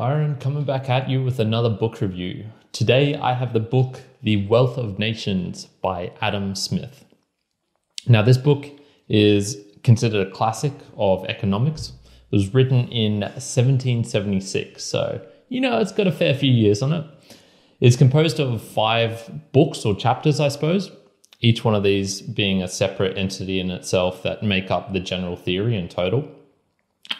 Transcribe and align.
Kyrin, 0.00 0.40
coming 0.40 0.64
back 0.64 0.88
at 0.88 1.10
you 1.10 1.22
with 1.22 1.38
another 1.38 1.68
book 1.68 2.00
review. 2.00 2.46
Today 2.72 3.16
I 3.16 3.34
have 3.34 3.52
the 3.52 3.60
book 3.60 4.00
The 4.22 4.46
Wealth 4.46 4.78
of 4.78 4.98
Nations 4.98 5.66
by 5.82 6.12
Adam 6.22 6.54
Smith. 6.54 7.04
Now, 8.08 8.22
this 8.22 8.38
book 8.38 8.64
is 9.10 9.58
considered 9.84 10.26
a 10.26 10.30
classic 10.30 10.72
of 10.96 11.26
economics. 11.26 11.92
It 12.32 12.34
was 12.34 12.54
written 12.54 12.88
in 12.88 13.20
1776, 13.20 14.82
so 14.82 15.20
you 15.50 15.60
know 15.60 15.78
it's 15.78 15.92
got 15.92 16.06
a 16.06 16.12
fair 16.12 16.32
few 16.32 16.50
years 16.50 16.80
on 16.80 16.94
it. 16.94 17.04
It's 17.80 17.96
composed 17.96 18.40
of 18.40 18.62
five 18.62 19.30
books 19.52 19.84
or 19.84 19.94
chapters, 19.94 20.40
I 20.40 20.48
suppose, 20.48 20.90
each 21.40 21.62
one 21.62 21.74
of 21.74 21.82
these 21.82 22.22
being 22.22 22.62
a 22.62 22.68
separate 22.68 23.18
entity 23.18 23.60
in 23.60 23.70
itself 23.70 24.22
that 24.22 24.42
make 24.42 24.70
up 24.70 24.94
the 24.94 25.00
general 25.00 25.36
theory 25.36 25.76
in 25.76 25.90
total. 25.90 26.26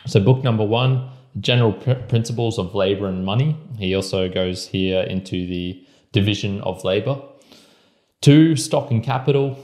So, 0.07 0.19
book 0.19 0.43
number 0.43 0.65
one, 0.65 1.11
General 1.39 1.73
Pr- 1.73 1.93
Principles 2.09 2.59
of 2.59 2.75
Labor 2.75 3.07
and 3.07 3.25
Money. 3.25 3.57
He 3.79 3.95
also 3.95 4.29
goes 4.29 4.67
here 4.67 5.03
into 5.03 5.47
the 5.47 5.85
division 6.13 6.61
of 6.63 6.85
labor. 6.85 7.23
Two, 8.21 8.57
Stock 8.57 8.91
and 8.91 9.03
Capital. 9.03 9.59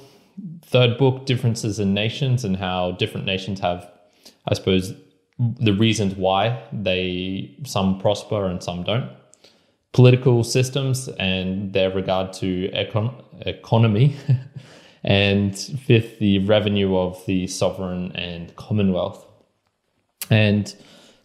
Third 0.62 0.98
book, 0.98 1.26
Differences 1.26 1.78
in 1.80 1.94
Nations 1.94 2.44
and 2.44 2.56
how 2.56 2.92
different 2.92 3.26
nations 3.26 3.60
have, 3.60 3.90
I 4.46 4.54
suppose, 4.54 4.94
the 5.38 5.72
reasons 5.72 6.14
why 6.14 6.62
they 6.72 7.56
some 7.64 7.98
prosper 7.98 8.46
and 8.46 8.62
some 8.62 8.84
don't. 8.84 9.10
Political 9.92 10.44
systems 10.44 11.08
and 11.18 11.72
their 11.72 11.90
regard 11.90 12.32
to 12.34 12.68
econ- 12.70 13.14
economy. 13.46 14.16
and 15.04 15.56
fifth, 15.56 16.18
the 16.18 16.40
revenue 16.40 16.96
of 16.96 17.24
the 17.26 17.46
sovereign 17.46 18.12
and 18.14 18.54
commonwealth. 18.56 19.24
And 20.30 20.74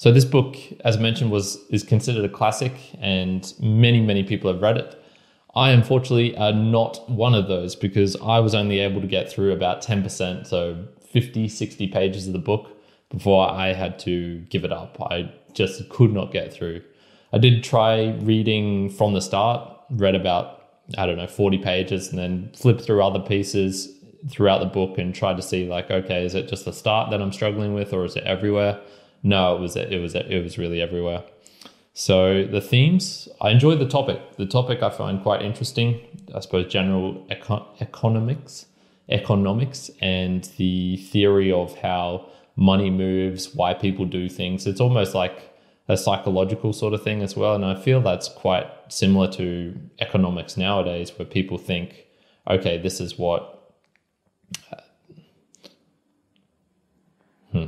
so 0.02 0.12
this 0.12 0.26
book, 0.26 0.58
as 0.84 0.98
mentioned, 0.98 1.30
was 1.30 1.60
is 1.70 1.84
considered 1.84 2.26
a 2.26 2.30
classic, 2.30 2.74
and 3.00 3.54
many 3.60 4.02
many 4.02 4.24
people 4.24 4.52
have 4.52 4.60
read 4.60 4.78
it. 4.78 5.00
I 5.54 5.70
unfortunately 5.70 6.36
are 6.38 6.52
not 6.52 7.08
one 7.08 7.36
of 7.36 7.48
those 7.48 7.76
because 7.76 8.16
I 8.16 8.40
was 8.40 8.56
only 8.56 8.80
able 8.80 9.00
to 9.02 9.06
get 9.06 9.32
through 9.32 9.52
about 9.52 9.84
10%, 9.84 10.48
so 10.48 10.88
50, 11.12 11.48
60 11.48 11.88
pages 11.90 12.26
of 12.26 12.34
the 12.34 12.40
book 12.40 12.82
before 13.12 13.48
I 13.48 13.74
had 13.74 14.00
to 14.00 14.40
give 14.50 14.64
it 14.64 14.74
up. 14.74 15.00
I 15.00 15.32
just 15.54 15.88
could 15.90 16.12
not 16.12 16.32
get 16.32 16.52
through. 16.52 16.82
I 17.32 17.38
did 17.38 17.64
try 17.64 18.18
reading 18.22 18.90
from 18.90 19.14
the 19.14 19.22
start, 19.22 19.70
read 19.92 20.16
about, 20.16 20.66
I 20.98 21.06
don't 21.06 21.18
know, 21.18 21.28
40 21.28 21.60
pages, 21.60 22.10
and 22.10 22.18
then 22.18 22.50
flipped 22.56 22.82
through 22.82 23.04
other 23.04 23.20
pieces 23.20 24.00
throughout 24.32 24.62
the 24.62 24.66
book 24.66 24.98
and 24.98 25.14
tried 25.14 25.38
to 25.38 25.44
see, 25.44 25.68
like, 25.68 25.92
okay, 25.92 26.26
is 26.26 26.34
it 26.34 26.50
just 26.50 26.66
the 26.66 26.74
start 26.74 27.12
that 27.12 27.22
I'm 27.22 27.32
struggling 27.32 27.76
with 27.76 27.94
or 27.94 28.04
is 28.04 28.16
it 28.16 28.24
everywhere? 28.24 28.82
No, 29.24 29.56
it 29.56 29.60
was, 29.60 29.76
it 29.76 30.02
was, 30.02 30.16
it 30.16 30.44
was 30.44 30.58
really 30.58 30.82
everywhere. 30.82 31.24
So 31.94 32.46
the 32.46 32.62
themes, 32.62 33.28
I 33.42 33.52
enjoy 33.52 33.76
the 33.76 33.88
topic. 33.88 34.38
The 34.38 34.46
topic 34.46 34.82
I 34.82 34.90
find 34.90 35.22
quite 35.22 35.42
interesting. 35.42 36.00
I 36.34 36.40
suppose 36.40 36.72
general 36.72 37.26
eco- 37.30 37.68
economics, 37.80 38.66
economics, 39.10 39.92
and 40.02 40.44
the 40.58 40.98
theory 40.98 41.52
of 41.52 41.78
how 41.80 42.30
money 42.56 42.90
moves, 42.90 43.54
why 43.54 43.74
people 43.74 44.06
do 44.06 44.30
things. 44.30 44.66
It's 44.66 44.80
almost 44.80 45.14
like 45.14 45.54
a 45.88 45.98
psychological 45.98 46.72
sort 46.72 46.94
of 46.94 47.04
thing 47.04 47.22
as 47.22 47.36
well. 47.36 47.56
And 47.56 47.66
I 47.66 47.76
feel 47.76 48.02
that's 48.02 48.30
quite 48.30 48.68
similar 48.88 49.30
to 49.34 49.78
economics 50.00 50.56
nowadays, 50.56 51.12
where 51.18 51.26
people 51.26 51.58
think, 51.58 52.06
okay, 52.50 52.78
this 52.78 53.02
is 53.02 53.18
what 53.18 53.74
uh, 54.72 54.78
hmm. 57.52 57.66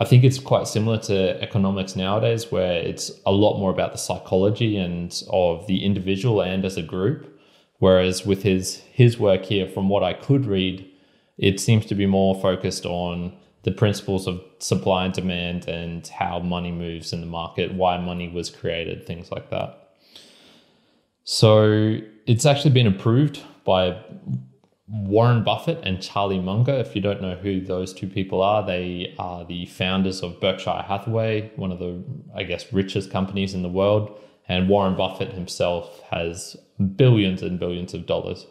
I 0.00 0.04
think 0.04 0.22
it's 0.22 0.38
quite 0.38 0.68
similar 0.68 0.98
to 0.98 1.42
economics 1.42 1.96
nowadays, 1.96 2.52
where 2.52 2.74
it's 2.74 3.10
a 3.26 3.32
lot 3.32 3.58
more 3.58 3.70
about 3.72 3.92
the 3.92 3.98
psychology 3.98 4.76
and 4.76 5.22
of 5.30 5.66
the 5.66 5.84
individual 5.84 6.40
and 6.40 6.64
as 6.64 6.76
a 6.76 6.82
group. 6.82 7.38
Whereas 7.78 8.24
with 8.24 8.42
his 8.42 8.76
his 8.92 9.18
work 9.18 9.44
here, 9.44 9.68
from 9.68 9.88
what 9.88 10.02
I 10.04 10.12
could 10.12 10.46
read, 10.46 10.88
it 11.36 11.60
seems 11.60 11.86
to 11.86 11.94
be 11.94 12.06
more 12.06 12.40
focused 12.40 12.86
on 12.86 13.36
the 13.64 13.72
principles 13.72 14.26
of 14.26 14.40
supply 14.60 15.04
and 15.04 15.14
demand 15.14 15.68
and 15.68 16.06
how 16.08 16.38
money 16.38 16.72
moves 16.72 17.12
in 17.12 17.20
the 17.20 17.26
market, 17.26 17.74
why 17.74 17.98
money 17.98 18.28
was 18.28 18.50
created, 18.50 19.06
things 19.06 19.30
like 19.32 19.50
that. 19.50 19.90
So 21.24 21.98
it's 22.26 22.46
actually 22.46 22.70
been 22.70 22.86
approved 22.86 23.42
by 23.64 24.00
Warren 24.90 25.44
Buffett 25.44 25.80
and 25.82 26.00
Charlie 26.00 26.40
Munger. 26.40 26.72
If 26.72 26.96
you 26.96 27.02
don't 27.02 27.20
know 27.20 27.34
who 27.34 27.60
those 27.60 27.92
two 27.92 28.06
people 28.06 28.42
are, 28.42 28.64
they 28.64 29.14
are 29.18 29.44
the 29.44 29.66
founders 29.66 30.22
of 30.22 30.40
Berkshire 30.40 30.82
Hathaway, 30.86 31.52
one 31.56 31.70
of 31.70 31.78
the, 31.78 32.02
I 32.34 32.44
guess, 32.44 32.72
richest 32.72 33.10
companies 33.10 33.52
in 33.52 33.62
the 33.62 33.68
world. 33.68 34.18
And 34.48 34.68
Warren 34.68 34.96
Buffett 34.96 35.32
himself 35.32 36.00
has 36.10 36.56
billions 36.96 37.42
and 37.42 37.60
billions 37.60 37.92
of 37.92 38.06
dollars. 38.06 38.46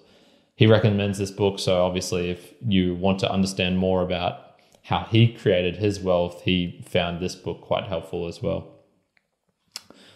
He 0.55 0.67
recommends 0.67 1.17
this 1.17 1.31
book. 1.31 1.57
So, 1.57 1.83
obviously, 1.83 2.29
if 2.29 2.53
you 2.67 2.93
want 2.93 3.19
to 3.19 3.31
understand 3.31 3.79
more 3.79 4.03
about 4.03 4.59
how 4.83 5.07
he 5.09 5.33
created 5.33 5.77
his 5.77 5.99
wealth, 5.99 6.43
he 6.43 6.83
found 6.87 7.19
this 7.19 7.35
book 7.35 7.61
quite 7.61 7.85
helpful 7.85 8.27
as 8.27 8.43
well. 8.43 8.67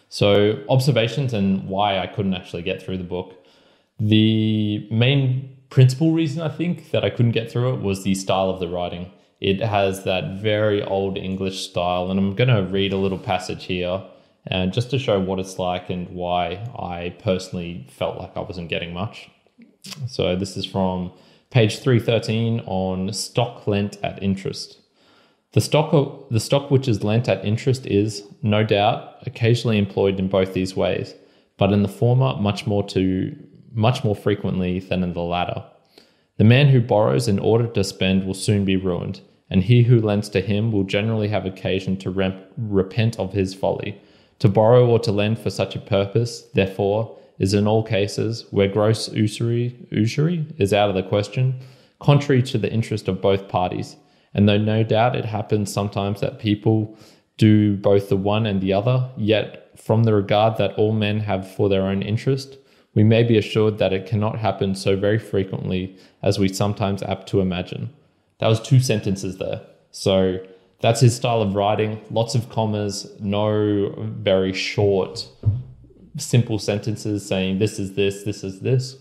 So, 0.07 0.63
observations 0.69 1.33
and 1.33 1.67
why 1.67 1.97
I 1.97 2.05
couldn't 2.05 2.35
actually 2.35 2.61
get 2.61 2.81
through 2.81 2.97
the 2.97 3.03
book. 3.03 3.43
The 3.99 4.87
main 4.91 5.57
principal 5.71 6.11
reason 6.11 6.41
I 6.41 6.49
think 6.49 6.91
that 6.91 7.03
I 7.03 7.09
couldn't 7.09 7.31
get 7.31 7.51
through 7.51 7.73
it 7.73 7.81
was 7.81 8.03
the 8.03 8.13
style 8.13 8.49
of 8.51 8.59
the 8.59 8.67
writing. 8.67 9.11
It 9.39 9.61
has 9.61 10.03
that 10.03 10.39
very 10.39 10.83
old 10.83 11.17
English 11.17 11.67
style, 11.67 12.11
and 12.11 12.19
I'm 12.19 12.35
going 12.35 12.49
to 12.49 12.61
read 12.61 12.93
a 12.93 12.97
little 12.97 13.17
passage 13.17 13.65
here 13.65 14.03
and 14.47 14.69
uh, 14.69 14.73
just 14.73 14.89
to 14.91 14.99
show 14.99 15.19
what 15.19 15.39
it's 15.39 15.57
like 15.59 15.89
and 15.89 16.09
why 16.09 16.67
I 16.77 17.15
personally 17.19 17.87
felt 17.89 18.17
like 18.17 18.35
I 18.35 18.41
wasn't 18.41 18.69
getting 18.69 18.93
much. 18.93 19.29
So 20.07 20.35
this 20.35 20.57
is 20.57 20.65
from 20.65 21.11
page 21.51 21.79
313 21.79 22.61
on 22.65 23.13
stock 23.13 23.67
lent 23.67 23.97
at 24.03 24.21
interest. 24.21 24.79
The 25.53 25.61
stock, 25.61 26.29
the 26.29 26.39
stock 26.39 26.71
which 26.71 26.87
is 26.87 27.03
lent 27.03 27.29
at 27.29 27.45
interest 27.45 27.85
is, 27.85 28.23
no 28.41 28.63
doubt, 28.63 29.17
occasionally 29.25 29.77
employed 29.77 30.17
in 30.17 30.27
both 30.27 30.53
these 30.53 30.75
ways, 30.75 31.13
but 31.57 31.71
in 31.71 31.83
the 31.83 31.89
former 31.89 32.35
much 32.37 32.65
more 32.65 32.83
to 32.89 33.35
much 33.71 34.03
more 34.03 34.15
frequently 34.15 34.79
than 34.79 35.03
in 35.03 35.13
the 35.13 35.21
latter. 35.21 35.63
The 36.37 36.43
man 36.43 36.69
who 36.69 36.81
borrows 36.81 37.27
in 37.27 37.39
order 37.39 37.67
to 37.67 37.83
spend 37.83 38.25
will 38.25 38.33
soon 38.33 38.65
be 38.65 38.75
ruined, 38.75 39.21
and 39.49 39.63
he 39.63 39.83
who 39.83 39.99
lends 39.99 40.29
to 40.29 40.41
him 40.41 40.71
will 40.71 40.83
generally 40.83 41.27
have 41.27 41.45
occasion 41.45 41.97
to 41.97 42.09
rem- 42.09 42.41
repent 42.57 43.19
of 43.19 43.33
his 43.33 43.53
folly. 43.53 44.01
To 44.39 44.49
borrow 44.49 44.87
or 44.87 44.99
to 44.99 45.11
lend 45.11 45.39
for 45.39 45.49
such 45.49 45.75
a 45.75 45.79
purpose, 45.79 46.41
therefore, 46.53 47.17
is 47.37 47.53
in 47.53 47.67
all 47.67 47.83
cases 47.83 48.45
where 48.51 48.67
gross 48.67 49.11
usury, 49.11 49.75
usury 49.91 50.45
is 50.57 50.73
out 50.73 50.89
of 50.89 50.95
the 50.95 51.03
question, 51.03 51.59
contrary 51.99 52.41
to 52.43 52.57
the 52.57 52.71
interest 52.71 53.07
of 53.07 53.21
both 53.21 53.47
parties. 53.47 53.97
And 54.33 54.47
though 54.47 54.57
no 54.57 54.83
doubt 54.83 55.15
it 55.15 55.25
happens 55.25 55.71
sometimes 55.71 56.21
that 56.21 56.39
people 56.39 56.97
do 57.37 57.75
both 57.75 58.09
the 58.09 58.17
one 58.17 58.45
and 58.45 58.61
the 58.61 58.73
other, 58.73 59.09
yet 59.17 59.79
from 59.79 60.03
the 60.03 60.13
regard 60.13 60.57
that 60.57 60.73
all 60.73 60.93
men 60.93 61.19
have 61.19 61.51
for 61.51 61.69
their 61.69 61.83
own 61.83 62.01
interest, 62.01 62.57
we 62.93 63.03
may 63.03 63.23
be 63.23 63.37
assured 63.37 63.77
that 63.77 63.93
it 63.93 64.05
cannot 64.05 64.39
happen 64.39 64.75
so 64.75 64.95
very 64.95 65.17
frequently 65.17 65.97
as 66.21 66.37
we 66.37 66.47
sometimes 66.47 67.01
apt 67.03 67.27
to 67.29 67.39
imagine. 67.39 67.93
That 68.39 68.47
was 68.47 68.59
two 68.59 68.79
sentences 68.79 69.37
there. 69.37 69.61
So 69.91 70.39
that's 70.81 70.99
his 70.99 71.15
style 71.15 71.41
of 71.41 71.55
writing. 71.55 72.01
Lots 72.09 72.35
of 72.35 72.49
commas, 72.49 73.07
no 73.19 73.93
very 73.97 74.51
short, 74.51 75.27
simple 76.17 76.59
sentences 76.59 77.25
saying 77.25 77.59
this 77.59 77.79
is 77.79 77.93
this, 77.93 78.23
this 78.23 78.43
is 78.43 78.59
this. 78.59 78.97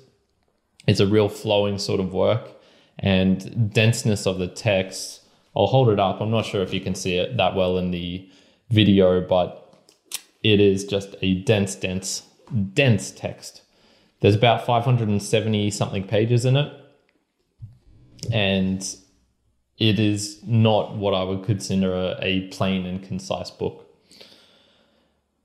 It's 0.86 1.00
a 1.00 1.06
real 1.06 1.28
flowing 1.28 1.78
sort 1.78 2.00
of 2.00 2.12
work 2.12 2.48
and 2.98 3.72
denseness 3.72 4.26
of 4.26 4.38
the 4.38 4.46
text. 4.46 5.22
I'll 5.56 5.66
hold 5.66 5.88
it 5.88 5.98
up. 5.98 6.20
I'm 6.20 6.30
not 6.30 6.46
sure 6.46 6.62
if 6.62 6.72
you 6.72 6.80
can 6.80 6.94
see 6.94 7.16
it 7.16 7.36
that 7.38 7.56
well 7.56 7.76
in 7.78 7.91
the 7.91 8.28
video, 8.70 9.20
but 9.20 9.74
it 10.42 10.60
is 10.60 10.84
just 10.84 11.16
a 11.22 11.42
dense, 11.42 11.74
dense, 11.74 12.22
dense 12.72 13.10
text. 13.10 13.62
There's 14.20 14.34
about 14.34 14.66
570 14.66 15.70
something 15.70 16.06
pages 16.06 16.44
in 16.44 16.56
it. 16.56 16.72
And 18.32 18.82
it 19.78 19.98
is 19.98 20.40
not 20.44 20.96
what 20.96 21.14
I 21.14 21.22
would 21.22 21.42
consider 21.42 21.94
a, 21.94 22.18
a 22.20 22.48
plain 22.48 22.84
and 22.84 23.02
concise 23.02 23.50
book. 23.50 23.86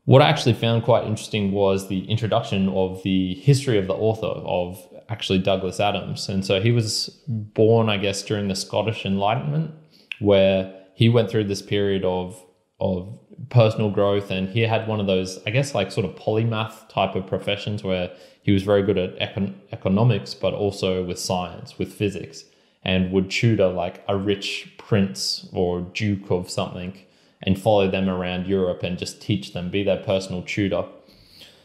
What 0.04 0.22
I 0.22 0.30
actually 0.30 0.54
found 0.54 0.83
quite 0.83 1.06
interesting 1.06 1.51
was 1.51 1.88
the 1.88 2.06
introduction 2.10 2.69
of 2.69 3.01
the 3.04 3.33
history 3.36 3.80
of 3.80 3.88
the 3.88 3.94
author 3.94 4.27
of 4.27 4.77
actually 5.10 5.39
Douglas 5.39 5.80
Adams. 5.80 6.30
And 6.30 6.45
so 6.45 6.62
he 6.62 6.72
was 6.72 7.10
born, 7.27 7.89
I 7.89 7.98
guess, 7.98 8.22
during 8.22 8.48
the 8.48 8.56
Scottish 8.56 9.06
Enlightenment, 9.06 9.72
where 10.19 10.74
he 10.94 11.10
went 11.10 11.30
through 11.30 11.45
this 11.45 11.62
period 11.62 12.04
of 12.04 12.42
of 12.80 13.18
personal 13.50 13.90
growth 13.90 14.32
and 14.32 14.50
he 14.50 14.62
had 14.62 14.88
one 14.88 15.00
of 15.00 15.08
those 15.08 15.40
i 15.46 15.50
guess 15.50 15.76
like 15.76 15.92
sort 15.92 16.06
of 16.06 16.16
polymath 16.16 16.88
type 16.90 17.16
of 17.16 17.28
professions 17.28 17.84
where 17.84 18.12
he 18.42 18.52
was 18.52 18.64
very 18.64 18.82
good 18.82 18.98
at 18.98 19.18
econ- 19.20 19.54
economics 19.72 20.34
but 20.34 20.54
also 20.54 21.04
with 21.04 21.20
science 21.20 21.78
with 21.78 21.94
physics 21.94 22.46
and 22.86 23.12
would 23.12 23.30
tutor 23.30 23.68
like 23.68 24.04
a 24.08 24.16
rich 24.16 24.72
prince 24.78 25.50
or 25.52 25.82
duke 25.82 26.30
of 26.30 26.50
something 26.50 26.98
and 27.42 27.60
follow 27.60 27.90
them 27.90 28.08
around 28.08 28.48
Europe 28.48 28.84
and 28.84 28.98
just 28.98 29.22
teach 29.22 29.54
them, 29.54 29.70
be 29.70 29.84
their 29.84 29.98
personal 29.98 30.44
tutor. 30.44 30.86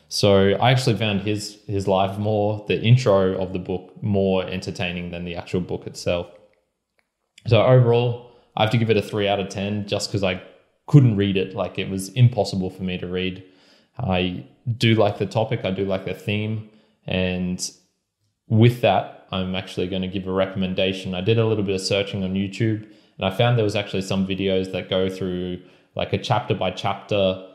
So 0.08 0.50
I 0.52 0.72
actually 0.72 0.96
found 0.96 1.20
his 1.20 1.58
his 1.66 1.86
life 1.86 2.18
more 2.18 2.64
the 2.66 2.80
intro 2.80 3.40
of 3.40 3.52
the 3.52 3.60
book 3.60 4.02
more 4.02 4.44
entertaining 4.44 5.10
than 5.10 5.24
the 5.24 5.36
actual 5.36 5.60
book 5.60 5.86
itself. 5.86 6.26
So 7.46 7.62
overall, 7.62 8.32
I 8.56 8.62
have 8.62 8.72
to 8.72 8.78
give 8.78 8.90
it 8.90 8.96
a 8.96 9.02
three 9.02 9.28
out 9.28 9.38
of 9.38 9.48
ten 9.50 9.86
just 9.86 10.10
because 10.10 10.24
I 10.24 10.42
couldn't 10.90 11.16
read 11.16 11.36
it. 11.36 11.54
Like 11.54 11.78
it 11.78 11.88
was 11.88 12.08
impossible 12.10 12.68
for 12.68 12.82
me 12.82 12.98
to 12.98 13.06
read. 13.06 13.44
I 13.96 14.44
do 14.76 14.96
like 14.96 15.18
the 15.18 15.26
topic, 15.26 15.64
I 15.64 15.70
do 15.70 15.84
like 15.84 16.04
the 16.04 16.14
theme, 16.14 16.68
and 17.06 17.70
with 18.48 18.80
that, 18.80 19.28
I'm 19.30 19.54
actually 19.54 19.86
going 19.86 20.02
to 20.02 20.08
give 20.08 20.26
a 20.26 20.32
recommendation. 20.32 21.14
I 21.14 21.20
did 21.20 21.38
a 21.38 21.46
little 21.46 21.62
bit 21.62 21.76
of 21.76 21.80
searching 21.80 22.24
on 22.24 22.34
YouTube 22.34 22.88
and 23.18 23.24
I 23.24 23.30
found 23.30 23.56
there 23.56 23.64
was 23.64 23.76
actually 23.76 24.02
some 24.02 24.26
videos 24.26 24.72
that 24.72 24.90
go 24.90 25.08
through 25.08 25.62
like 25.94 26.12
a 26.12 26.18
chapter 26.18 26.54
by 26.54 26.72
chapter, 26.72 27.46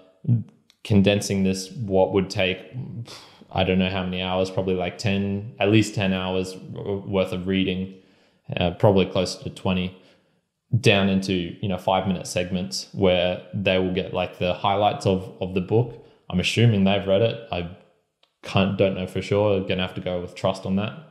condensing 0.85 1.43
this, 1.43 1.71
what 1.71 2.13
would 2.13 2.29
take, 2.29 2.59
I 3.51 3.65
don't 3.65 3.79
know 3.79 3.89
how 3.89 4.03
many 4.03 4.21
hours, 4.21 4.49
probably 4.49 4.75
like 4.75 4.97
10, 4.97 5.55
at 5.59 5.69
least 5.69 5.93
10 5.93 6.13
hours 6.13 6.55
worth 6.55 7.33
of 7.33 7.47
reading, 7.47 7.95
uh, 8.55 8.71
probably 8.71 9.05
closer 9.07 9.43
to 9.43 9.49
20 9.49 10.01
down 10.79 11.09
into 11.09 11.33
you 11.61 11.67
know 11.69 11.77
five 11.77 12.07
minute 12.07 12.27
segments 12.27 12.87
where 12.93 13.41
they 13.53 13.77
will 13.77 13.93
get 13.93 14.13
like 14.13 14.39
the 14.39 14.53
highlights 14.53 15.05
of 15.05 15.31
of 15.39 15.53
the 15.53 15.61
book 15.61 16.03
i'm 16.29 16.39
assuming 16.39 16.83
they've 16.83 17.07
read 17.07 17.21
it 17.21 17.47
i 17.51 17.69
can't 18.41 18.77
don't 18.77 18.95
know 18.95 19.05
for 19.05 19.21
sure 19.21 19.61
gonna 19.61 19.81
have 19.81 19.93
to 19.93 20.01
go 20.01 20.19
with 20.19 20.33
trust 20.35 20.65
on 20.65 20.75
that 20.75 21.05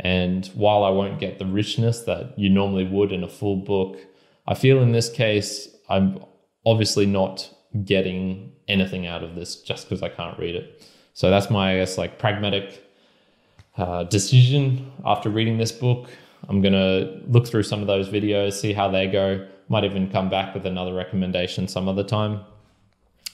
and 0.00 0.46
while 0.54 0.82
I 0.82 0.90
won't 0.90 1.20
get 1.20 1.38
the 1.38 1.46
richness 1.46 2.00
that 2.02 2.36
you 2.38 2.50
normally 2.50 2.84
would 2.84 3.12
in 3.12 3.22
a 3.22 3.28
full 3.28 3.56
book, 3.56 3.98
I 4.46 4.54
feel 4.54 4.82
in 4.82 4.92
this 4.92 5.08
case, 5.08 5.68
I'm 5.88 6.24
obviously 6.66 7.06
not 7.06 7.48
getting 7.84 8.52
anything 8.66 9.06
out 9.06 9.22
of 9.22 9.34
this 9.34 9.56
just 9.56 9.88
because 9.88 10.02
I 10.02 10.08
can't 10.08 10.38
read 10.38 10.56
it. 10.56 10.82
So 11.12 11.30
that's 11.30 11.48
my, 11.48 11.74
I 11.74 11.76
guess, 11.76 11.96
like 11.96 12.18
pragmatic 12.18 12.82
uh, 13.76 14.04
decision 14.04 14.90
after 15.04 15.30
reading 15.30 15.58
this 15.58 15.72
book. 15.72 16.10
I'm 16.48 16.60
going 16.60 16.74
to 16.74 17.20
look 17.26 17.46
through 17.46 17.62
some 17.62 17.80
of 17.80 17.86
those 17.86 18.08
videos, 18.08 18.54
see 18.54 18.72
how 18.72 18.88
they 18.88 19.06
go. 19.06 19.46
Might 19.68 19.84
even 19.84 20.10
come 20.10 20.28
back 20.28 20.54
with 20.54 20.66
another 20.66 20.94
recommendation 20.94 21.68
some 21.68 21.88
other 21.88 22.04
time. 22.04 22.40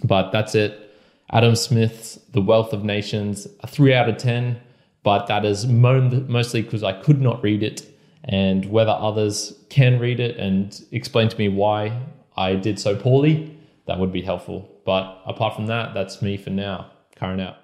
But 0.05 0.31
that's 0.31 0.55
it. 0.55 0.95
Adam 1.33 1.55
Smith's 1.55 2.17
The 2.33 2.41
Wealth 2.41 2.73
of 2.73 2.85
Nations, 2.85 3.47
a 3.61 3.67
three 3.67 3.95
out 3.95 4.09
of 4.09 4.17
10 4.17 4.61
but 5.03 5.27
that 5.27 5.45
is 5.45 5.67
mostly 5.67 6.63
because 6.63 6.83
I 6.83 6.93
could 6.93 7.21
not 7.21 7.43
read 7.43 7.63
it. 7.63 7.87
And 8.25 8.67
whether 8.67 8.91
others 8.91 9.55
can 9.71 9.99
read 9.99 10.21
it 10.21 10.37
and 10.37 10.79
explain 10.93 11.29
to 11.31 11.39
me 11.39 11.49
why 11.49 11.99
I 12.37 12.55
did 12.55 12.79
so 12.79 12.95
poorly, 12.95 13.57
that 13.87 13.99
would 13.99 14.13
be 14.13 14.21
helpful. 14.21 14.69
But 14.85 15.23
apart 15.27 15.57
from 15.57 15.67
that, 15.69 15.95
that's 15.95 16.21
me 16.21 16.37
for 16.37 16.51
now. 16.51 16.91
Kyrin 17.17 17.41
out. 17.41 17.57